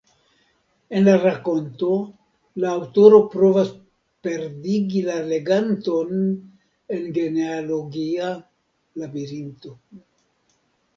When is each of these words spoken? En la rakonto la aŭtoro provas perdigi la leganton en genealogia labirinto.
En 0.99 1.03
la 1.07 1.13
rakonto 1.23 1.89
la 2.63 2.71
aŭtoro 2.79 3.19
provas 3.35 3.69
perdigi 4.29 5.05
la 5.11 5.21
leganton 5.35 6.19
en 6.99 7.07
genealogia 7.21 8.35
labirinto. 9.05 9.79